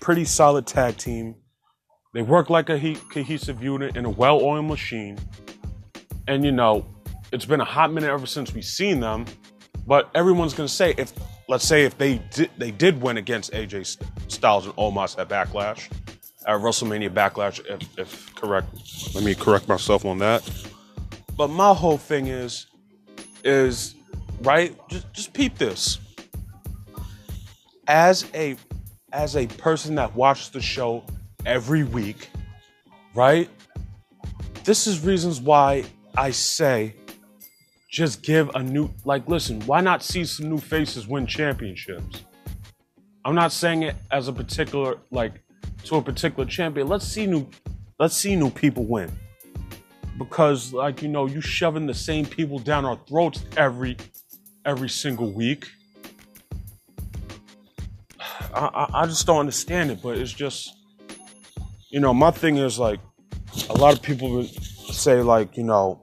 pretty 0.00 0.24
solid 0.24 0.64
tag 0.64 0.96
team. 0.96 1.34
They 2.14 2.22
work 2.22 2.50
like 2.50 2.68
a 2.68 2.78
he- 2.78 2.94
cohesive 2.94 3.60
unit 3.60 3.96
in 3.96 4.04
a 4.04 4.10
well-oiled 4.10 4.64
machine. 4.64 5.18
And 6.28 6.44
you 6.44 6.52
know, 6.52 6.86
it's 7.32 7.44
been 7.44 7.60
a 7.60 7.64
hot 7.64 7.92
minute 7.92 8.08
ever 8.08 8.26
since 8.26 8.54
we've 8.54 8.64
seen 8.64 9.00
them. 9.00 9.24
But 9.88 10.08
everyone's 10.14 10.54
gonna 10.54 10.68
say 10.68 10.94
if 10.96 11.12
let's 11.48 11.66
say 11.66 11.84
if 11.84 11.98
they 11.98 12.18
did 12.30 12.50
they 12.58 12.70
did 12.70 13.02
win 13.02 13.16
against 13.16 13.50
AJ 13.54 13.98
Styles 14.28 14.66
and 14.66 14.76
Omos 14.76 15.18
at 15.18 15.28
Backlash, 15.28 15.90
at 16.46 16.60
WrestleMania 16.60 17.10
Backlash, 17.10 17.58
if, 17.68 17.98
if 17.98 18.34
correct, 18.36 18.68
let 19.16 19.24
me 19.24 19.34
correct 19.34 19.66
myself 19.66 20.04
on 20.04 20.18
that. 20.18 20.48
But 21.36 21.48
my 21.48 21.74
whole 21.74 21.98
thing 21.98 22.28
is, 22.28 22.66
is 23.42 23.96
right. 24.42 24.78
Just 24.88 25.12
just 25.12 25.32
peep 25.32 25.58
this. 25.58 25.98
As 27.88 28.26
a 28.34 28.56
as 29.12 29.36
a 29.36 29.46
person 29.46 29.94
that 29.96 30.14
watches 30.14 30.50
the 30.50 30.60
show 30.60 31.04
every 31.44 31.84
week, 31.84 32.30
right? 33.14 33.48
This 34.64 34.86
is 34.86 35.04
reasons 35.04 35.40
why 35.40 35.84
I 36.16 36.30
say 36.30 36.94
just 37.90 38.22
give 38.22 38.50
a 38.54 38.62
new 38.62 38.90
like 39.04 39.28
listen 39.28 39.60
why 39.62 39.80
not 39.80 40.02
see 40.02 40.24
some 40.24 40.48
new 40.48 40.58
faces 40.58 41.06
win 41.06 41.26
championships? 41.26 42.24
I'm 43.24 43.34
not 43.34 43.52
saying 43.52 43.82
it 43.82 43.96
as 44.10 44.28
a 44.28 44.32
particular 44.32 44.98
like 45.10 45.42
to 45.84 45.96
a 45.96 46.02
particular 46.02 46.44
champion. 46.48 46.88
Let's 46.88 47.06
see 47.06 47.26
new 47.26 47.46
let's 47.98 48.16
see 48.16 48.36
new 48.36 48.50
people 48.50 48.84
win. 48.84 49.10
Because 50.18 50.72
like 50.72 51.02
you 51.02 51.08
know 51.08 51.26
you 51.26 51.40
shoving 51.40 51.86
the 51.86 51.94
same 51.94 52.24
people 52.24 52.58
down 52.58 52.84
our 52.84 52.98
throats 53.08 53.44
every 53.56 53.96
every 54.64 54.88
single 54.88 55.32
week 55.32 55.68
I, 58.54 58.66
I, 58.66 59.02
I 59.02 59.06
just 59.06 59.26
don't 59.26 59.40
understand 59.40 59.90
it 59.90 60.02
but 60.02 60.18
it's 60.18 60.32
just 60.32 60.74
you 61.90 62.00
know 62.00 62.12
my 62.12 62.30
thing 62.30 62.56
is 62.56 62.78
like 62.78 63.00
a 63.70 63.74
lot 63.74 63.94
of 63.94 64.02
people 64.02 64.44
say 64.44 65.22
like 65.22 65.56
you 65.56 65.64
know 65.64 66.02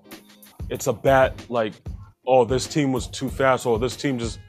it's 0.69 0.87
a 0.87 0.93
bad 0.93 1.33
like 1.49 1.73
oh 2.27 2.45
this 2.45 2.67
team 2.67 2.91
was 2.91 3.07
too 3.07 3.29
fast 3.29 3.65
or 3.65 3.79
this 3.79 3.95
team 3.95 4.19
just 4.19 4.39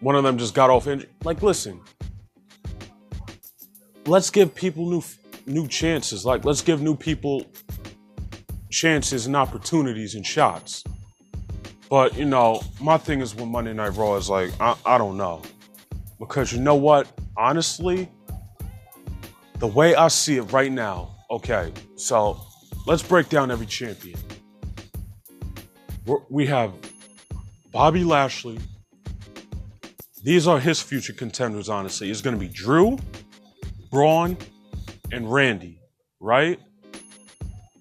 one 0.00 0.14
of 0.14 0.24
them 0.24 0.38
just 0.38 0.54
got 0.54 0.70
off 0.70 0.86
injury 0.86 1.08
like 1.24 1.42
listen 1.42 1.80
let's 4.06 4.30
give 4.30 4.54
people 4.54 4.88
new 4.88 5.02
new 5.46 5.66
chances 5.66 6.24
like 6.24 6.44
let's 6.44 6.62
give 6.62 6.80
new 6.82 6.96
people 6.96 7.44
chances 8.70 9.26
and 9.26 9.36
opportunities 9.36 10.14
and 10.14 10.26
shots. 10.26 10.84
But 11.88 12.16
you 12.16 12.24
know, 12.24 12.62
my 12.80 12.98
thing 12.98 13.20
is 13.20 13.34
with 13.34 13.46
Monday 13.46 13.72
Night 13.72 13.96
Raw 13.96 14.16
is 14.16 14.28
like 14.28 14.50
I, 14.60 14.76
I 14.84 14.98
don't 14.98 15.16
know 15.16 15.42
because 16.18 16.52
you 16.52 16.60
know 16.60 16.74
what? 16.74 17.10
Honestly, 17.38 18.10
the 19.60 19.66
way 19.68 19.94
I 19.94 20.08
see 20.08 20.38
it 20.38 20.52
right 20.52 20.72
now, 20.72 21.14
okay. 21.30 21.72
So 21.94 22.40
let's 22.84 23.02
break 23.02 23.28
down 23.28 23.52
every 23.52 23.66
champion. 23.66 24.18
We 26.28 26.46
have 26.46 26.72
Bobby 27.70 28.02
Lashley. 28.02 28.58
These 30.24 30.48
are 30.48 30.58
his 30.58 30.82
future 30.82 31.12
contenders. 31.12 31.68
Honestly, 31.68 32.10
it's 32.10 32.22
going 32.22 32.34
to 32.34 32.40
be 32.40 32.48
Drew, 32.48 32.98
Braun, 33.92 34.36
and 35.12 35.32
Randy, 35.32 35.80
right? 36.18 36.58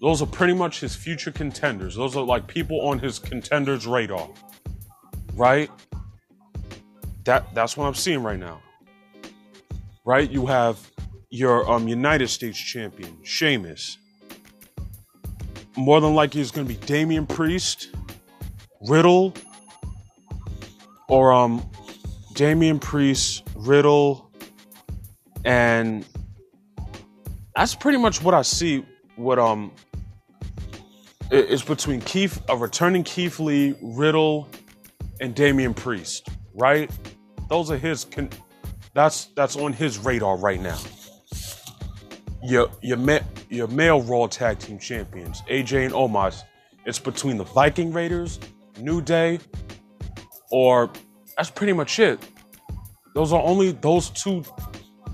Those 0.02 0.22
are 0.22 0.28
pretty 0.28 0.54
much 0.54 0.82
his 0.82 0.96
future 0.96 1.32
contenders. 1.32 1.96
Those 1.96 2.16
are 2.16 2.24
like 2.24 2.46
people 2.48 2.82
on 2.82 3.00
his 3.00 3.18
contenders 3.18 3.88
radar. 3.88 4.30
Right? 5.34 5.72
That 7.24 7.54
that's 7.56 7.76
what 7.76 7.88
I'm 7.88 7.96
seeing 7.96 8.22
right 8.22 8.40
now. 8.40 8.62
Right? 10.08 10.32
You 10.32 10.46
have 10.46 10.80
your 11.30 11.70
um, 11.70 11.90
United 11.90 12.30
States 12.30 12.58
champion, 12.58 13.18
Sheamus. 13.24 13.98
More 15.76 16.00
than 16.00 16.16
likely 16.16 16.40
it's 16.40 16.50
gonna 16.50 16.66
be 16.66 16.76
Damian 16.76 17.28
Priest, 17.28 17.90
Riddle, 18.88 19.34
or 21.10 21.34
um 21.34 21.70
Damian 22.36 22.80
Priest, 22.80 23.44
Riddle, 23.54 24.32
and 25.44 26.06
that's 27.54 27.76
pretty 27.76 27.98
much 27.98 28.24
what 28.24 28.34
I 28.34 28.44
see 28.44 28.86
what 29.18 29.40
um 29.40 29.74
it's 31.32 31.64
between 31.64 32.00
Keith, 32.00 32.42
a 32.48 32.56
returning 32.56 33.04
Keith 33.04 33.42
Lee, 33.42 33.76
Riddle, 33.82 34.48
and 35.20 35.36
Damian 35.36 35.74
Priest, 35.74 36.30
right? 36.54 36.90
Those 37.50 37.70
are 37.70 37.78
his. 37.78 38.06
Con- 38.06 38.30
that's 38.98 39.26
that's 39.36 39.56
on 39.56 39.74
his 39.74 40.00
radar 40.00 40.38
right 40.38 40.60
now. 40.60 40.78
Your 42.44 42.70
your 42.82 42.98
ma- 42.98 43.20
your 43.50 43.68
male 43.68 44.02
Raw 44.02 44.28
Tag 44.28 44.60
Team 44.60 44.80
Champions, 44.80 45.42
AJ 45.50 45.86
and 45.86 45.94
Omos. 45.94 46.44
It's 46.86 47.00
between 47.00 47.38
the 47.38 47.44
Viking 47.44 47.92
Raiders, 47.92 48.40
New 48.80 49.02
Day, 49.02 49.40
or 50.52 50.90
that's 51.36 51.50
pretty 51.50 51.74
much 51.74 52.00
it. 52.00 52.20
Those 53.14 53.34
are 53.34 53.42
only 53.42 53.72
those 53.72 54.10
two. 54.10 54.44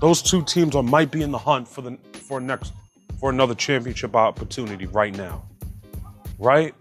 Those 0.00 0.22
two 0.22 0.42
teams 0.44 0.74
are 0.74 0.82
might 0.82 1.10
be 1.10 1.22
in 1.22 1.30
the 1.30 1.38
hunt 1.38 1.66
for 1.66 1.82
the 1.82 1.98
for 2.12 2.40
next 2.40 2.72
for 3.18 3.30
another 3.30 3.54
championship 3.54 4.14
opportunity 4.14 4.86
right 4.86 5.16
now 5.16 5.44
right? 6.38 6.74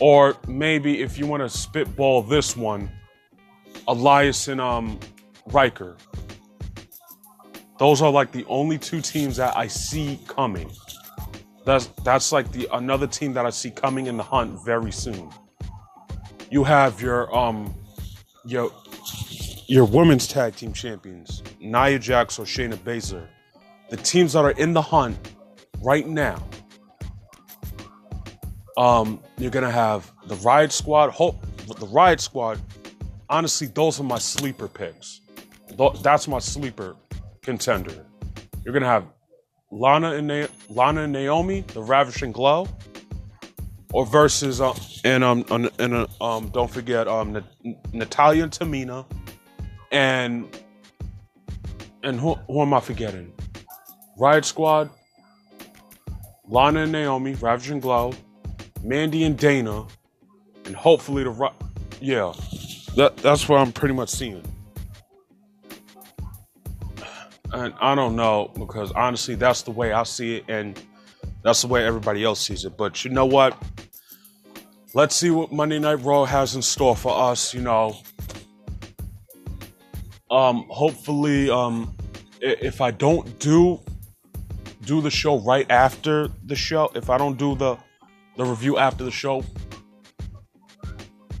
Or 0.00 0.36
maybe 0.48 1.02
if 1.02 1.18
you 1.18 1.26
want 1.26 1.42
to 1.42 1.48
spitball 1.48 2.22
this 2.22 2.56
one, 2.56 2.90
Elias 3.86 4.48
and 4.48 4.60
um, 4.60 4.98
Ryker. 5.46 5.96
Those 7.78 8.02
are 8.02 8.10
like 8.10 8.32
the 8.32 8.44
only 8.46 8.78
two 8.78 9.00
teams 9.00 9.36
that 9.36 9.56
I 9.56 9.66
see 9.66 10.20
coming. 10.26 10.70
That's 11.64 11.86
that's 12.04 12.30
like 12.32 12.52
the 12.52 12.68
another 12.72 13.06
team 13.06 13.32
that 13.34 13.46
I 13.46 13.50
see 13.50 13.70
coming 13.70 14.06
in 14.06 14.16
the 14.16 14.22
hunt 14.22 14.64
very 14.64 14.92
soon. 14.92 15.30
You 16.50 16.64
have 16.64 17.00
your 17.00 17.34
um 17.36 17.74
your 18.44 18.70
your 19.66 19.84
women's 19.86 20.28
tag 20.28 20.56
team 20.56 20.72
champions, 20.72 21.42
Nia 21.60 21.98
Jax 21.98 22.38
or 22.38 22.44
Shayna 22.44 22.76
Baszler. 22.76 23.26
The 23.90 23.96
teams 23.96 24.34
that 24.34 24.44
are 24.44 24.52
in 24.52 24.72
the 24.72 24.82
hunt 24.82 25.16
right 25.80 26.06
now 26.06 26.42
um, 28.76 29.20
you're 29.38 29.50
gonna 29.50 29.70
have 29.70 30.10
the 30.26 30.36
Riot 30.36 30.72
Squad. 30.72 31.10
Hope 31.10 31.44
the 31.78 31.86
Riot 31.86 32.20
Squad. 32.20 32.60
Honestly, 33.28 33.68
those 33.68 34.00
are 34.00 34.04
my 34.04 34.18
sleeper 34.18 34.68
picks. 34.68 35.20
That's 36.02 36.28
my 36.28 36.38
sleeper 36.38 36.96
contender. 37.42 38.06
You're 38.64 38.74
gonna 38.74 38.86
have 38.86 39.04
Lana 39.70 40.12
and 40.12 40.28
Na- 40.28 40.46
Lana 40.68 41.02
and 41.02 41.12
Naomi, 41.12 41.62
the 41.62 41.82
Ravishing 41.82 42.32
Glow, 42.32 42.68
or 43.92 44.06
versus 44.06 44.60
uh, 44.60 44.74
and 45.04 45.22
um 45.24 45.44
and 45.78 45.94
uh, 45.94 46.06
um 46.20 46.48
don't 46.50 46.70
forget 46.70 47.08
um 47.08 47.36
N- 47.64 47.76
Natalya 47.92 48.44
and 48.44 48.52
Tamina, 48.52 49.04
and 49.92 50.48
and 52.02 52.20
who, 52.20 52.34
who 52.46 52.62
am 52.62 52.74
I 52.74 52.80
forgetting? 52.80 53.32
Riot 54.18 54.44
Squad, 54.44 54.90
Lana 56.46 56.82
and 56.82 56.92
Naomi, 56.92 57.34
Ravishing 57.34 57.80
Glow, 57.80 58.12
Mandy 58.82 59.24
and 59.24 59.36
Dana, 59.36 59.86
and 60.66 60.76
hopefully 60.76 61.24
the 61.24 61.50
yeah, 62.00 62.32
that 62.96 63.16
that's 63.18 63.48
what 63.48 63.58
I'm 63.58 63.72
pretty 63.72 63.94
much 63.94 64.10
seeing. 64.10 64.42
And 67.54 67.72
I 67.80 67.94
don't 67.94 68.16
know 68.16 68.50
because 68.58 68.90
honestly, 68.92 69.36
that's 69.36 69.62
the 69.62 69.70
way 69.70 69.92
I 69.92 70.02
see 70.02 70.36
it, 70.36 70.44
and 70.48 70.80
that's 71.44 71.62
the 71.62 71.68
way 71.68 71.86
everybody 71.86 72.24
else 72.24 72.40
sees 72.40 72.64
it. 72.64 72.76
But 72.76 73.04
you 73.04 73.12
know 73.12 73.26
what? 73.26 73.56
Let's 74.92 75.14
see 75.14 75.30
what 75.30 75.52
Monday 75.52 75.78
Night 75.78 76.02
Raw 76.02 76.24
has 76.24 76.56
in 76.56 76.62
store 76.62 76.96
for 76.96 77.16
us. 77.16 77.54
You 77.54 77.60
know, 77.60 77.96
um, 80.32 80.66
hopefully, 80.68 81.48
um, 81.48 81.94
if 82.40 82.80
I 82.80 82.90
don't 82.90 83.38
do 83.38 83.80
do 84.82 85.00
the 85.00 85.10
show 85.10 85.38
right 85.38 85.70
after 85.70 86.28
the 86.44 86.56
show, 86.56 86.90
if 86.96 87.08
I 87.08 87.18
don't 87.18 87.38
do 87.38 87.54
the 87.54 87.78
the 88.36 88.44
review 88.44 88.78
after 88.78 89.04
the 89.04 89.12
show. 89.12 89.44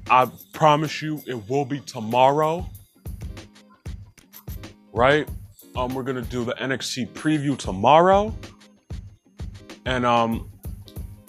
I 0.08 0.30
promise 0.52 1.02
you 1.02 1.20
it 1.26 1.48
will 1.48 1.64
be 1.64 1.80
tomorrow. 1.80 2.70
Right? 4.92 5.28
Um, 5.76 5.94
we're 5.94 6.02
gonna 6.02 6.22
do 6.22 6.44
the 6.44 6.54
NXT 6.54 7.10
preview 7.10 7.56
tomorrow. 7.58 8.34
And 9.86 10.06
um 10.06 10.50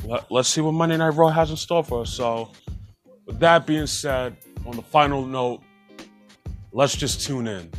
let, 0.03 0.31
let's 0.31 0.49
see 0.49 0.61
what 0.61 0.73
Monday 0.73 0.97
Night 0.97 1.09
Raw 1.09 1.29
has 1.29 1.49
in 1.49 1.57
store 1.57 1.83
for 1.83 2.01
us. 2.01 2.11
So 2.11 2.51
with 3.25 3.39
that 3.39 3.65
being 3.65 3.87
said, 3.87 4.37
on 4.65 4.75
the 4.75 4.81
final 4.81 5.25
note, 5.25 5.61
let's 6.71 6.95
just 6.95 7.25
tune 7.25 7.47
in. 7.47 7.71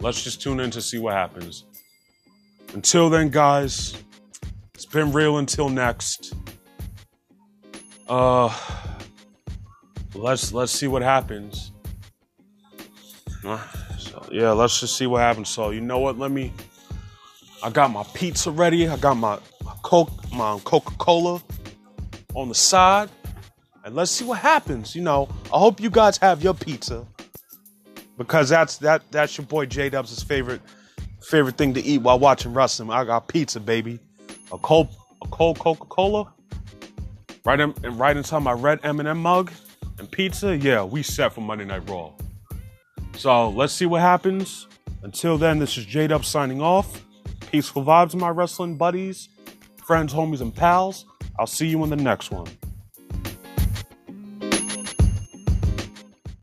Let's 0.00 0.22
just 0.22 0.40
tune 0.40 0.60
in 0.60 0.70
to 0.70 0.80
see 0.80 0.98
what 0.98 1.14
happens. 1.14 1.64
Until 2.74 3.10
then, 3.10 3.30
guys, 3.30 3.94
it's 4.74 4.86
been 4.86 5.12
real 5.12 5.38
until 5.38 5.68
next. 5.68 6.34
Uh, 8.08 8.54
let's 10.14 10.52
let's 10.52 10.72
see 10.72 10.86
what 10.86 11.02
happens. 11.02 11.72
Yeah, 14.32 14.52
let's 14.52 14.80
just 14.80 14.96
see 14.96 15.06
what 15.06 15.20
happens. 15.20 15.48
So 15.48 15.70
you 15.70 15.80
know 15.80 15.98
what? 15.98 16.18
Let 16.18 16.30
me. 16.30 16.52
I 17.62 17.70
got 17.70 17.90
my 17.90 18.04
pizza 18.14 18.50
ready. 18.50 18.88
I 18.88 18.96
got 18.96 19.16
my 19.16 19.38
Coke, 19.82 20.10
my 20.32 20.58
Coca 20.64 20.94
Cola 20.98 21.42
on 22.34 22.48
the 22.48 22.54
side, 22.54 23.10
and 23.84 23.94
let's 23.94 24.10
see 24.10 24.24
what 24.24 24.38
happens. 24.38 24.94
You 24.94 25.02
know, 25.02 25.28
I 25.46 25.58
hope 25.58 25.80
you 25.80 25.90
guys 25.90 26.18
have 26.18 26.42
your 26.42 26.54
pizza 26.54 27.06
because 28.16 28.48
that's 28.48 28.78
that 28.78 29.02
that's 29.10 29.36
your 29.36 29.46
boy 29.46 29.66
J 29.66 29.88
Dubs' 29.88 30.22
favorite 30.22 30.60
favorite 31.22 31.56
thing 31.56 31.74
to 31.74 31.80
eat 31.80 31.98
while 31.98 32.18
watching 32.18 32.54
wrestling. 32.54 32.90
I 32.90 33.04
got 33.04 33.28
pizza, 33.28 33.60
baby. 33.60 33.98
A 34.52 34.58
cold 34.58 34.88
a 35.22 35.28
cold 35.28 35.58
Coca 35.58 35.84
Cola 35.86 36.32
Right 37.48 37.60
in, 37.60 37.72
right 37.96 38.14
inside 38.14 38.42
my 38.42 38.52
red 38.52 38.80
M&M 38.82 39.22
mug 39.22 39.50
and 39.98 40.10
pizza. 40.10 40.54
Yeah, 40.54 40.84
we 40.84 41.02
set 41.02 41.32
for 41.32 41.40
Monday 41.40 41.64
Night 41.64 41.88
Raw. 41.88 42.12
So 43.18 43.48
let's 43.50 43.72
see 43.72 43.84
what 43.84 44.00
happens. 44.00 44.68
Until 45.02 45.38
then, 45.38 45.58
this 45.58 45.76
is 45.76 45.84
J 45.84 46.06
Dub 46.06 46.24
signing 46.24 46.62
off. 46.62 47.04
Peaceful 47.50 47.84
vibes, 47.84 48.14
my 48.14 48.28
wrestling 48.28 48.76
buddies, 48.76 49.28
friends, 49.84 50.14
homies, 50.14 50.40
and 50.40 50.54
pals. 50.54 51.04
I'll 51.36 51.48
see 51.48 51.66
you 51.66 51.82
in 51.82 51.90
the 51.90 51.96
next 51.96 52.30
one. 52.30 52.46